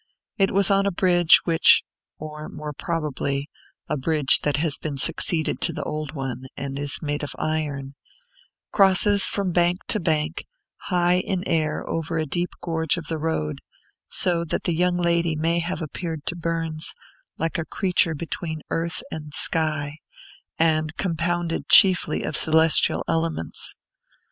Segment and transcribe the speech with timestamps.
[0.39, 1.83] It was on a bridge, which
[2.17, 3.51] (or, more probably,
[3.87, 7.93] a bridge that has succeeded to the old one, and is made of iron)
[8.71, 10.47] crosses from bank to bank,
[10.89, 13.59] high in air, over a deep gorge of the road;
[14.07, 16.95] so that the young lady may have appeared to Burns
[17.37, 19.99] like a creature between earth and sky,
[20.57, 23.75] and compounded chiefly of celestial elements.